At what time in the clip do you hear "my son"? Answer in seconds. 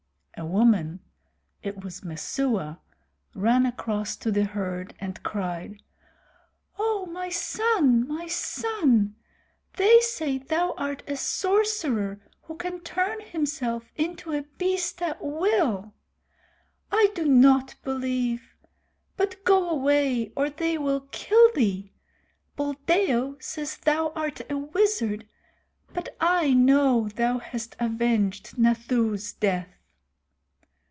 7.05-8.07, 8.07-9.15